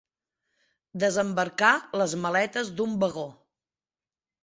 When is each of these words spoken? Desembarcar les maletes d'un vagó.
Desembarcar 1.03 1.71
les 2.01 2.19
maletes 2.25 2.75
d'un 2.81 3.01
vagó. 3.07 3.31